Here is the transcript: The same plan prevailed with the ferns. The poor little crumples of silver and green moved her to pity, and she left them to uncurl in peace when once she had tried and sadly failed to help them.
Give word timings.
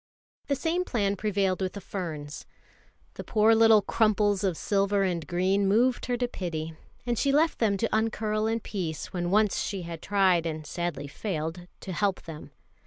The 0.47 0.55
same 0.55 0.83
plan 0.83 1.15
prevailed 1.15 1.61
with 1.61 1.73
the 1.73 1.79
ferns. 1.79 2.47
The 3.13 3.23
poor 3.23 3.53
little 3.53 3.83
crumples 3.83 4.43
of 4.43 4.57
silver 4.57 5.03
and 5.03 5.27
green 5.27 5.67
moved 5.67 6.07
her 6.07 6.17
to 6.17 6.27
pity, 6.27 6.73
and 7.05 7.19
she 7.19 7.31
left 7.31 7.59
them 7.59 7.77
to 7.77 7.95
uncurl 7.95 8.47
in 8.47 8.61
peace 8.61 9.13
when 9.13 9.29
once 9.29 9.59
she 9.61 9.83
had 9.83 10.01
tried 10.01 10.47
and 10.47 10.65
sadly 10.65 11.05
failed 11.07 11.67
to 11.81 11.93
help 11.93 12.23
them. 12.23 12.49